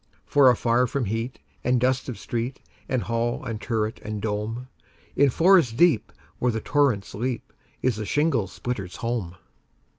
[0.25, 2.59] For afar from heat and dust of street,
[2.89, 4.67] And hall and turret, and dome,
[5.15, 9.35] In forest deep, where the torrents leap, Is the shingle splitter's home.